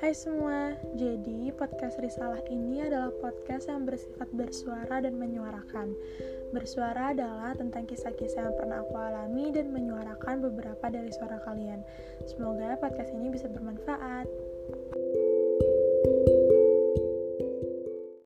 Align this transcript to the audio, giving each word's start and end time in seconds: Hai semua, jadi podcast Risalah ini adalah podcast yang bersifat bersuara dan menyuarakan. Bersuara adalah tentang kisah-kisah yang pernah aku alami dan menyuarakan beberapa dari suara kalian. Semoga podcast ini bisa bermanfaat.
Hai 0.00 0.16
semua, 0.16 0.72
jadi 0.96 1.52
podcast 1.52 2.00
Risalah 2.00 2.40
ini 2.48 2.80
adalah 2.80 3.12
podcast 3.20 3.68
yang 3.68 3.84
bersifat 3.84 4.32
bersuara 4.32 5.04
dan 5.04 5.20
menyuarakan. 5.20 5.92
Bersuara 6.56 7.12
adalah 7.12 7.52
tentang 7.52 7.84
kisah-kisah 7.84 8.48
yang 8.48 8.56
pernah 8.56 8.80
aku 8.80 8.96
alami 8.96 9.52
dan 9.52 9.68
menyuarakan 9.68 10.40
beberapa 10.40 10.88
dari 10.88 11.12
suara 11.12 11.36
kalian. 11.44 11.84
Semoga 12.24 12.80
podcast 12.80 13.12
ini 13.12 13.28
bisa 13.28 13.44
bermanfaat. 13.52 14.24